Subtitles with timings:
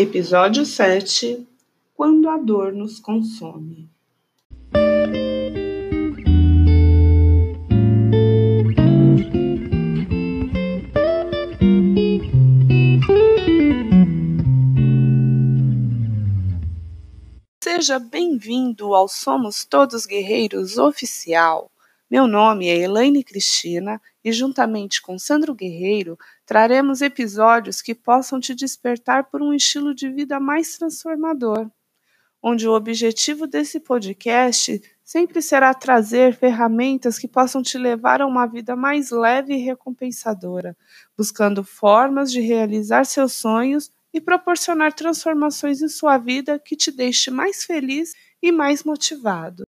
[0.00, 1.44] Episódio 7
[1.92, 3.90] Quando a dor nos consome.
[17.60, 21.68] Seja bem-vindo ao Somos Todos Guerreiros Oficial.
[22.10, 28.54] Meu nome é Elaine Cristina e, juntamente com Sandro Guerreiro, traremos episódios que possam te
[28.54, 31.70] despertar por um estilo de vida mais transformador,
[32.42, 38.46] onde o objetivo desse podcast sempre será trazer ferramentas que possam te levar a uma
[38.46, 40.74] vida mais leve e recompensadora,
[41.14, 47.30] buscando formas de realizar seus sonhos e proporcionar transformações em sua vida que te deixe
[47.30, 49.64] mais feliz e mais motivado.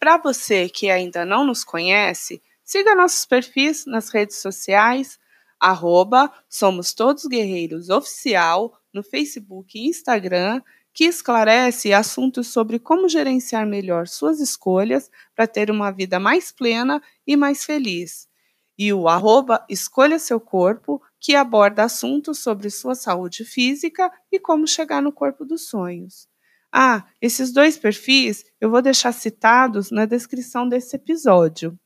[0.00, 5.20] Para você que ainda não nos conhece, siga nossos perfis nas redes sociais,
[5.60, 10.62] arroba Somos Todos Guerreiros Oficial, no Facebook e Instagram,
[10.94, 17.02] que esclarece assuntos sobre como gerenciar melhor suas escolhas para ter uma vida mais plena
[17.26, 18.26] e mais feliz.
[18.78, 24.66] E o arroba Escolha Seu Corpo, que aborda assuntos sobre sua saúde física e como
[24.66, 26.29] chegar no corpo dos sonhos.
[26.72, 31.78] Ah, esses dois perfis eu vou deixar citados na descrição desse episódio.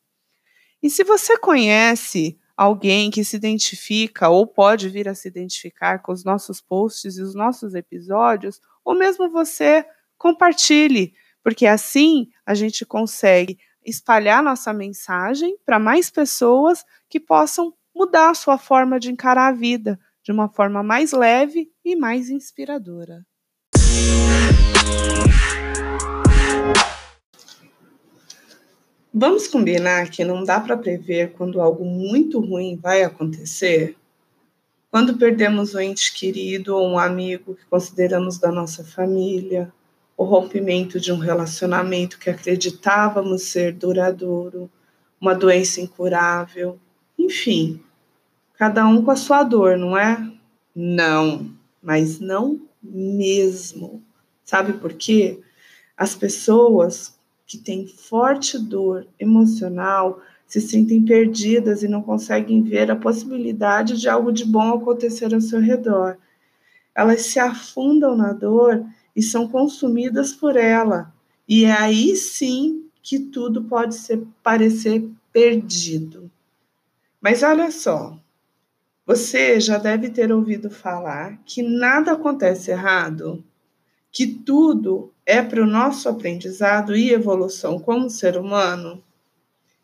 [0.83, 6.13] E se você conhece alguém que se identifica ou pode vir a se identificar com
[6.13, 9.85] os nossos posts e os nossos episódios, ou mesmo você,
[10.19, 18.31] compartilhe, porque assim a gente consegue espalhar nossa mensagem para mais pessoas que possam mudar
[18.31, 23.25] a sua forma de encarar a vida de uma forma mais leve e mais inspiradora.
[29.17, 33.97] Vamos combinar que não dá para prever quando algo muito ruim vai acontecer?
[34.91, 39.73] Quando perdemos um ente querido ou um amigo que consideramos da nossa família,
[40.17, 44.70] o rompimento de um relacionamento que acreditávamos ser duradouro,
[45.20, 46.79] uma doença incurável,
[47.19, 47.83] enfim,
[48.58, 50.31] cada um com a sua dor, não é?
[50.77, 51.51] Não,
[51.83, 54.04] mas não mesmo.
[54.45, 55.41] Sabe por quê?
[55.97, 62.97] As pessoas que têm forte dor emocional se sentem perdidas e não conseguem ver a
[62.97, 66.19] possibilidade de algo de bom acontecer ao seu redor.
[66.95, 68.85] Elas se afundam na dor
[69.17, 71.13] e são consumidas por ela.
[71.49, 76.31] E é aí sim que tudo pode ser, parecer perdido.
[77.21, 78.19] Mas olha só,
[79.07, 83.45] você já deve ter ouvido falar que nada acontece errado,
[84.14, 89.02] que tudo é para o nosso aprendizado e evolução como ser humano.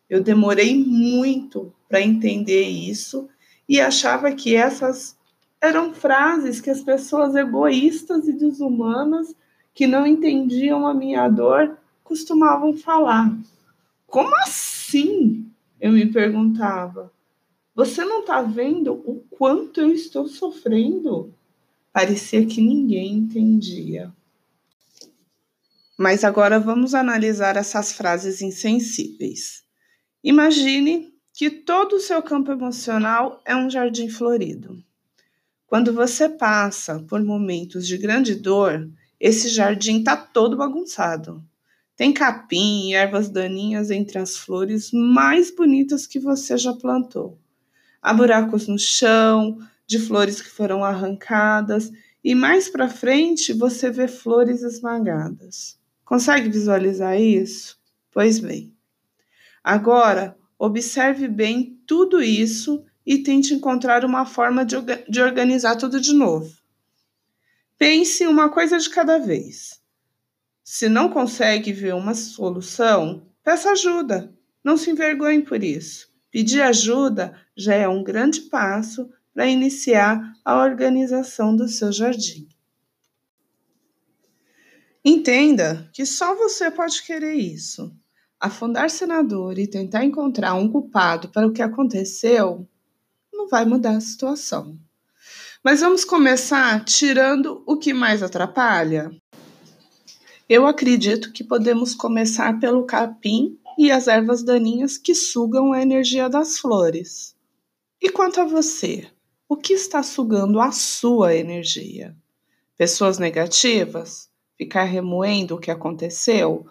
[0.08, 3.28] Eu demorei muito para entender isso
[3.68, 5.18] e achava que essas
[5.60, 9.34] eram frases que as pessoas egoístas e desumanas
[9.74, 13.36] que não entendiam a minha dor costumavam falar.
[14.06, 15.50] Como assim?
[15.80, 17.12] Eu me perguntava.
[17.74, 21.34] Você não está vendo o quanto eu estou sofrendo?
[21.92, 24.12] Parecia que ninguém entendia.
[26.00, 29.62] Mas agora vamos analisar essas frases insensíveis.
[30.24, 34.82] Imagine que todo o seu campo emocional é um jardim florido.
[35.66, 38.90] Quando você passa por momentos de grande dor,
[39.20, 41.44] esse jardim está todo bagunçado.
[41.94, 47.38] Tem capim e ervas daninhas entre as flores mais bonitas que você já plantou
[48.02, 51.90] há buracos no chão, de flores que foram arrancadas,
[52.22, 55.79] e mais para frente você vê flores esmagadas.
[56.10, 57.78] Consegue visualizar isso?
[58.10, 58.74] Pois bem.
[59.62, 64.74] Agora, observe bem tudo isso e tente encontrar uma forma de,
[65.08, 66.52] de organizar tudo de novo.
[67.78, 69.80] Pense uma coisa de cada vez.
[70.64, 74.34] Se não consegue ver uma solução, peça ajuda.
[74.64, 76.12] Não se envergonhe por isso.
[76.28, 82.48] Pedir ajuda já é um grande passo para iniciar a organização do seu jardim.
[85.04, 87.90] Entenda que só você pode querer isso.
[88.38, 92.68] Afundar-se na dor e tentar encontrar um culpado para o que aconteceu
[93.32, 94.78] não vai mudar a situação.
[95.64, 99.10] Mas vamos começar tirando o que mais atrapalha?
[100.48, 106.28] Eu acredito que podemos começar pelo capim e as ervas daninhas que sugam a energia
[106.28, 107.34] das flores.
[108.00, 109.06] E quanto a você?
[109.48, 112.16] O que está sugando a sua energia?
[112.76, 114.29] Pessoas negativas?
[114.60, 116.66] Ficar remoendo o que aconteceu?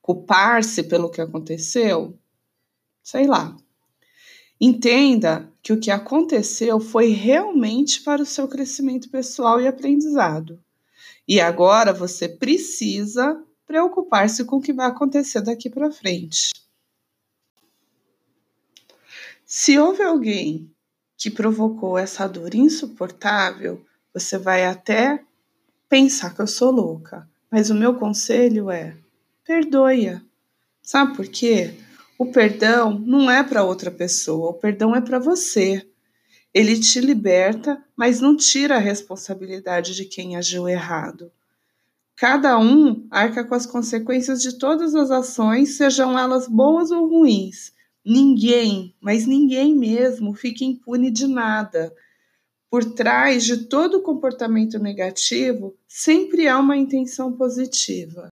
[0.00, 2.18] Culpar-se pelo que aconteceu?
[3.02, 3.54] Sei lá.
[4.58, 10.58] Entenda que o que aconteceu foi realmente para o seu crescimento pessoal e aprendizado.
[11.28, 16.54] E agora você precisa preocupar-se com o que vai acontecer daqui para frente.
[19.44, 20.74] Se houve alguém
[21.18, 23.84] que provocou essa dor insuportável,
[24.14, 25.22] você vai até
[25.88, 27.28] pensar que eu sou louca.
[27.50, 28.96] Mas o meu conselho é:
[29.44, 30.20] perdoe-a.
[30.82, 31.74] Sabe por quê?
[32.18, 35.86] O perdão não é para outra pessoa, o perdão é para você.
[36.52, 41.30] Ele te liberta, mas não tira a responsabilidade de quem agiu errado.
[42.16, 47.72] Cada um arca com as consequências de todas as ações, sejam elas boas ou ruins.
[48.02, 51.92] Ninguém, mas ninguém mesmo, fica impune de nada.
[52.70, 58.28] Por trás de todo comportamento negativo, sempre há uma intenção positiva.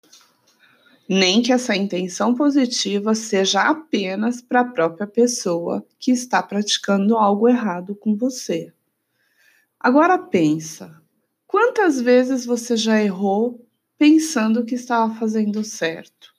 [1.09, 7.49] Nem que essa intenção positiva seja apenas para a própria pessoa que está praticando algo
[7.49, 8.73] errado com você.
[9.79, 11.01] Agora pensa,
[11.47, 13.65] quantas vezes você já errou
[13.99, 16.33] pensando que estava fazendo certo.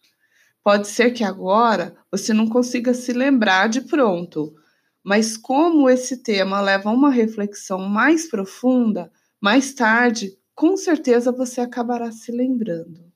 [0.64, 4.56] Pode ser que agora você não consiga se lembrar de pronto,
[5.06, 11.62] mas como esse tema leva a uma reflexão mais profunda, mais tarde, com certeza você
[11.62, 13.14] acabará se lembrando.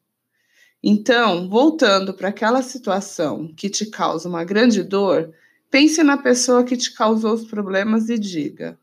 [0.84, 5.34] Então, voltando para aquela situação que te causa uma grande dor,
[5.72, 8.80] pense na pessoa que te causou os problemas e diga: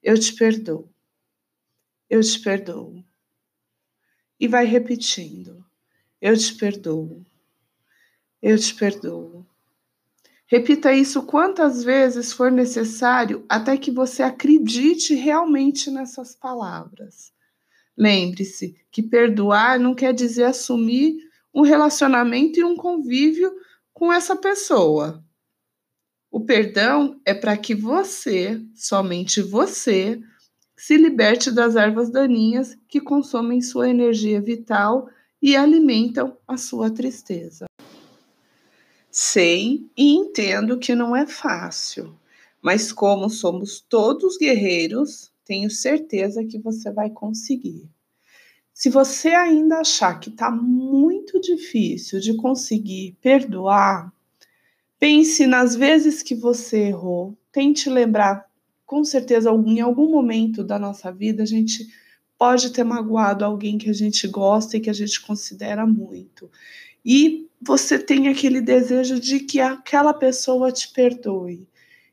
[0.00, 0.88] Eu te perdoo.
[2.08, 3.04] Eu te perdoo
[4.38, 5.66] e vai repetindo:
[6.20, 7.26] Eu te perdoo.
[8.40, 9.44] Eu te perdoo.
[10.48, 17.32] Repita isso quantas vezes for necessário até que você acredite realmente nessas palavras.
[17.96, 21.16] Lembre-se que perdoar não quer dizer assumir
[21.52, 23.52] um relacionamento e um convívio
[23.92, 25.24] com essa pessoa.
[26.30, 30.20] O perdão é para que você, somente você,
[30.76, 35.08] se liberte das ervas daninhas que consomem sua energia vital
[35.40, 37.65] e alimentam a sua tristeza.
[39.18, 42.14] Sei e entendo que não é fácil,
[42.60, 47.88] mas como somos todos guerreiros, tenho certeza que você vai conseguir.
[48.74, 54.12] Se você ainda achar que está muito difícil de conseguir perdoar,
[54.98, 58.46] pense nas vezes que você errou, tente lembrar
[58.84, 61.88] com certeza, em algum momento da nossa vida, a gente
[62.36, 66.50] pode ter magoado alguém que a gente gosta e que a gente considera muito.
[67.02, 71.68] E você tem aquele desejo de que aquela pessoa te perdoe.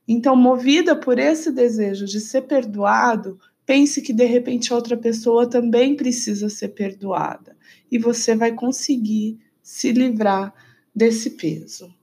[0.08, 5.96] Então, movida por esse desejo de ser perdoado, pense que de repente outra pessoa também
[5.96, 7.56] precisa ser perdoada
[7.92, 10.54] e você vai conseguir se livrar
[10.94, 11.94] desse peso.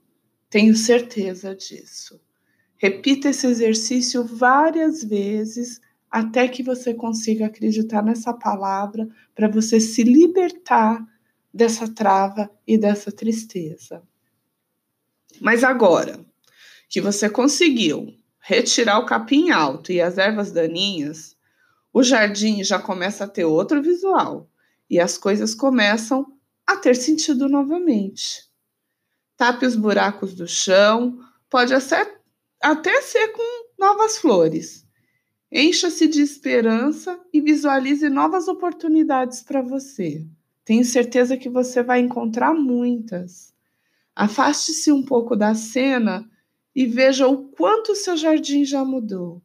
[0.49, 2.19] Tenho certeza disso.
[2.77, 5.79] Repita esse exercício várias vezes
[6.09, 11.05] até que você consiga acreditar nessa palavra para você se libertar
[11.53, 14.01] dessa trava e dessa tristeza.
[15.39, 16.23] Mas agora
[16.89, 21.35] que você conseguiu retirar o capim alto e as ervas daninhas,
[21.93, 24.49] o jardim já começa a ter outro visual
[24.89, 26.25] e as coisas começam
[26.65, 28.49] a ter sentido novamente.
[29.37, 31.19] Tape os buracos do chão,
[31.49, 32.19] pode até
[32.61, 34.85] até ser com novas flores.
[35.51, 40.25] Encha-se de esperança e visualize novas oportunidades para você.
[40.71, 43.53] Tenho certeza que você vai encontrar muitas.
[44.15, 46.25] Afaste-se um pouco da cena
[46.73, 49.41] e veja o quanto seu jardim já mudou.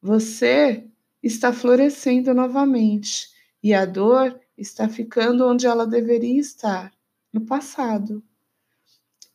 [0.00, 0.86] Você
[1.22, 3.28] está florescendo novamente
[3.62, 6.94] e a dor está ficando onde ela deveria estar
[7.30, 8.24] no passado.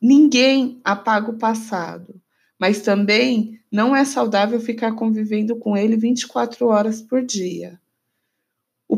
[0.02, 2.20] Ninguém apaga o passado
[2.58, 7.78] mas também não é saudável ficar convivendo com ele 24 horas por dia.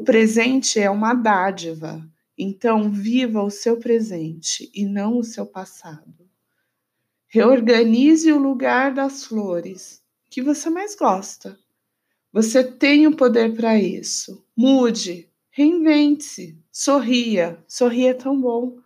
[0.07, 2.01] Presente é uma dádiva,
[2.39, 6.31] então viva o seu presente e não o seu passado.
[7.27, 11.59] Reorganize o lugar das flores que você mais gosta.
[12.33, 14.47] Você tem o poder para isso.
[14.57, 17.59] Mude, reinvente-se, sorria.
[17.67, 18.79] Sorria é tão bom.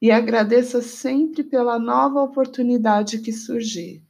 [0.00, 4.00] E agradeça sempre pela nova oportunidade que surgir.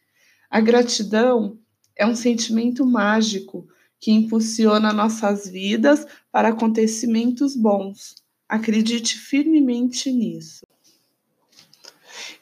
[0.50, 1.58] A gratidão
[1.96, 3.66] é um sentimento mágico
[4.02, 8.16] que impulsiona nossas vidas para acontecimentos bons.
[8.48, 10.66] Acredite firmemente nisso.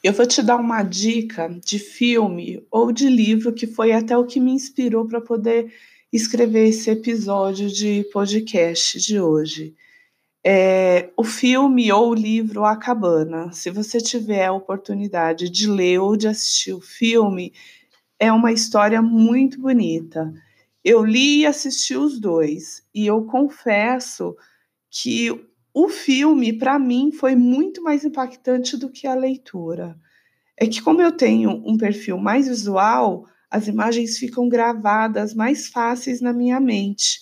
[0.03, 4.25] Eu vou te dar uma dica de filme ou de livro que foi até o
[4.25, 5.71] que me inspirou para poder
[6.11, 9.75] escrever esse episódio de podcast de hoje.
[10.43, 13.51] É, o filme ou o livro A Cabana.
[13.51, 17.53] Se você tiver a oportunidade de ler ou de assistir o filme,
[18.17, 20.33] é uma história muito bonita.
[20.83, 24.35] Eu li e assisti os dois, e eu confesso
[24.89, 25.29] que
[25.73, 29.95] o filme, para mim, foi muito mais impactante do que a leitura.
[30.57, 36.19] É que, como eu tenho um perfil mais visual, as imagens ficam gravadas mais fáceis
[36.19, 37.21] na minha mente.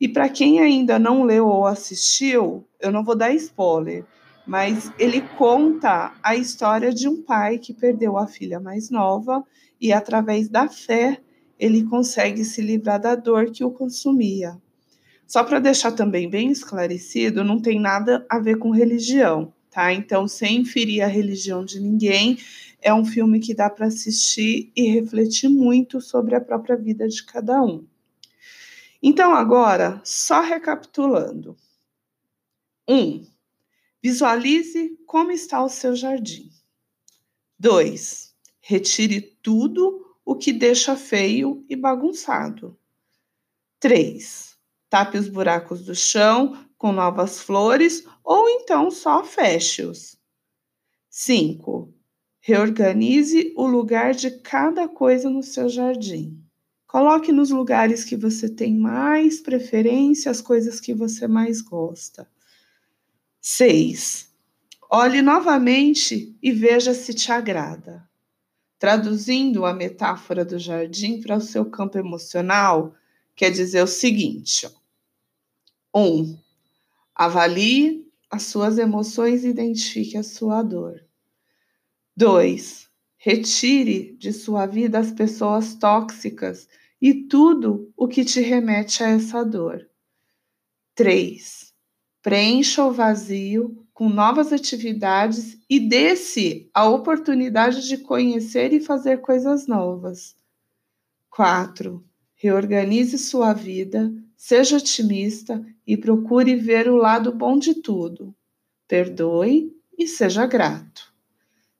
[0.00, 4.04] E para quem ainda não leu ou assistiu, eu não vou dar spoiler,
[4.46, 9.44] mas ele conta a história de um pai que perdeu a filha mais nova
[9.80, 11.20] e, através da fé,
[11.62, 14.60] ele consegue se livrar da dor que o consumia.
[15.24, 19.92] Só para deixar também bem esclarecido, não tem nada a ver com religião, tá?
[19.92, 22.36] Então, sem ferir a religião de ninguém,
[22.80, 27.22] é um filme que dá para assistir e refletir muito sobre a própria vida de
[27.22, 27.86] cada um.
[29.00, 31.56] Então, agora, só recapitulando.
[32.88, 32.96] 1.
[32.96, 33.26] Um,
[34.02, 36.50] visualize como está o seu jardim.
[37.56, 38.34] 2.
[38.60, 42.78] Retire tudo o que deixa feio e bagunçado.
[43.80, 44.56] 3.
[44.88, 50.16] Tape os buracos do chão com novas flores ou então só feche-os.
[51.08, 51.92] 5.
[52.40, 56.42] Reorganize o lugar de cada coisa no seu jardim.
[56.86, 62.28] Coloque nos lugares que você tem mais preferência as coisas que você mais gosta.
[63.40, 64.30] 6.
[64.90, 68.06] Olhe novamente e veja se te agrada.
[68.82, 72.92] Traduzindo a metáfora do jardim para o seu campo emocional,
[73.36, 74.68] quer dizer o seguinte:
[75.94, 76.00] 1.
[76.00, 76.38] Um,
[77.14, 81.00] avalie as suas emoções e identifique a sua dor.
[82.16, 82.90] 2.
[83.16, 86.68] Retire de sua vida as pessoas tóxicas
[87.00, 89.88] e tudo o que te remete a essa dor.
[90.96, 91.72] 3.
[92.20, 99.66] Preencha o vazio com novas atividades e dê-se a oportunidade de conhecer e fazer coisas
[99.66, 100.34] novas.
[101.30, 102.04] 4.
[102.34, 108.34] Reorganize sua vida, seja otimista e procure ver o lado bom de tudo.
[108.88, 111.12] Perdoe e seja grato.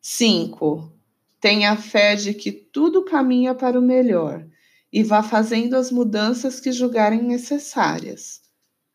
[0.00, 0.92] 5.
[1.40, 4.46] Tenha fé de que tudo caminha para o melhor
[4.92, 8.42] e vá fazendo as mudanças que julgarem necessárias.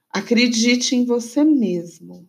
[0.09, 2.27] Acredite em você mesmo.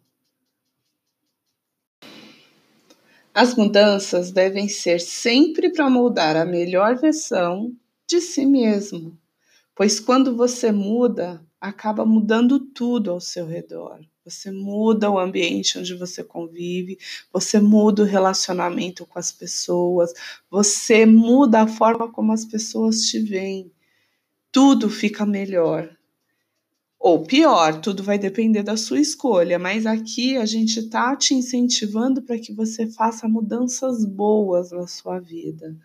[3.41, 7.73] As mudanças devem ser sempre para moldar a melhor versão
[8.05, 9.17] de si mesmo,
[9.77, 14.01] pois quando você muda, acaba mudando tudo ao seu redor.
[14.25, 16.99] Você muda o ambiente onde você convive,
[17.33, 20.13] você muda o relacionamento com as pessoas,
[20.51, 23.71] você muda a forma como as pessoas te veem.
[24.51, 25.97] Tudo fica melhor.
[27.01, 32.23] Ou pior, tudo vai depender da sua escolha, mas aqui a gente está te incentivando
[32.23, 35.77] para que você faça mudanças boas na sua vida.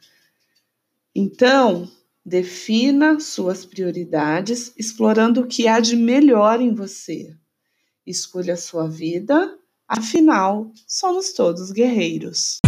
[1.16, 1.88] Então,
[2.26, 7.36] defina suas prioridades, explorando o que há de melhor em você.
[8.06, 9.56] Escolha a sua vida,
[9.88, 12.60] afinal, somos todos guerreiros.